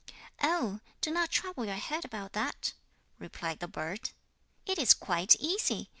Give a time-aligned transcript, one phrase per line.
[0.41, 0.79] 'Oh!
[0.99, 2.73] do not trouble your head about that,'
[3.19, 4.09] replied the bird,
[4.65, 5.89] 'it is quite easy!